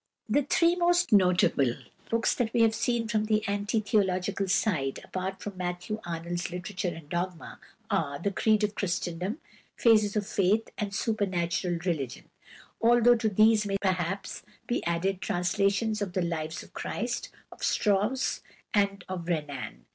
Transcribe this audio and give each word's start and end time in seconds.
The 0.27 0.41
three 0.49 0.75
most 0.75 1.13
notable 1.13 1.75
books 2.09 2.33
that 2.33 2.51
we 2.55 2.61
have 2.63 2.73
seen 2.73 3.07
from 3.07 3.25
the 3.25 3.47
anti 3.47 3.79
theological 3.81 4.47
side, 4.47 4.99
apart 5.03 5.39
from 5.43 5.57
Matthew 5.57 6.01
Arnold's 6.03 6.49
"Literature 6.49 6.87
and 6.95 7.07
Dogma," 7.07 7.59
are 7.91 8.17
"The 8.17 8.31
Creed 8.31 8.63
of 8.63 8.73
Christendom," 8.73 9.37
"Phases 9.75 10.15
of 10.15 10.25
Faith," 10.25 10.69
and 10.75 10.95
"Supernatural 10.95 11.77
Religion," 11.85 12.25
although 12.81 13.13
to 13.13 13.29
these 13.29 13.67
may 13.67 13.77
perhaps 13.77 14.41
be 14.65 14.83
added 14.85 15.21
translations 15.21 16.01
of 16.01 16.13
the 16.13 16.23
Lives 16.23 16.63
of 16.63 16.73
Christ, 16.73 17.29
of 17.51 17.63
Strauss, 17.63 18.41
and 18.73 19.05
of 19.07 19.27
Renan. 19.27 19.85